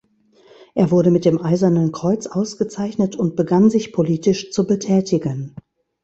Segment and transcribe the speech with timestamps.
[0.73, 5.55] Er wurde mit dem Eisernen Kreuz ausgezeichnet, und begann sich politisch zu betätigen.